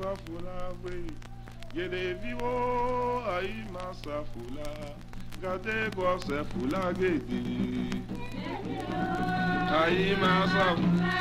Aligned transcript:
masafula 0.00 0.72
we. 0.84 1.02
Gedeviwo 1.74 3.22
ayi 3.36 3.64
masafula 3.72 4.66
gadebo 5.42 6.18
sefula 6.20 6.92
gede. 6.92 7.42
Ayi 9.82 10.16
masafula 10.16 11.12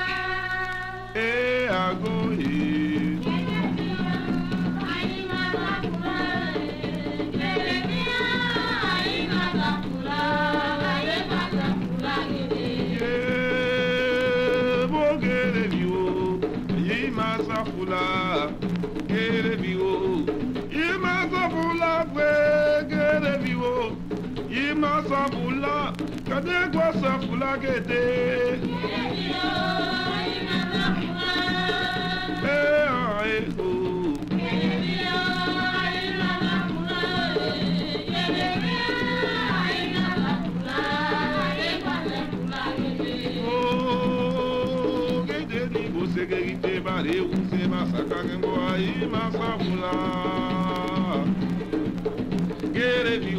e 1.15 1.67
ago 1.67 2.33
e. 2.33 3.08
bula 25.27 25.93
kade 26.29 26.57
gwasa 26.73 27.19
fula 27.19 27.57
gede 27.61 28.03
eh 32.43 32.89
ae 33.19 33.37
o 33.57 33.69
Segurite 46.13 46.79
bare 46.85 47.15
use 47.21 47.67
masaka 47.71 48.17
kengo 48.27 48.51
ai 48.71 48.87
masafula. 49.13 49.93
Gere 52.73 53.15
viu 53.23 53.38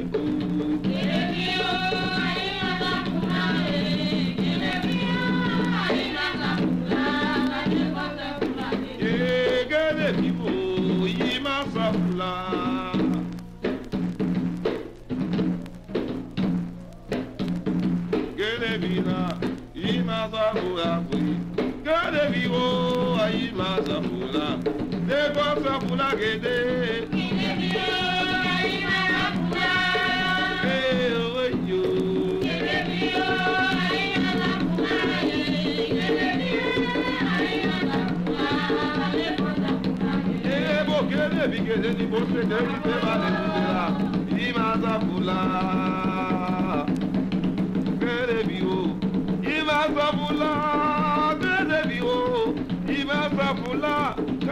ni. 26.15 26.19
Gede 26.19 26.84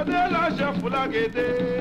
Kadela 0.03 0.49
chef 0.57 0.91
la 0.91 1.07
guédé. 1.07 1.80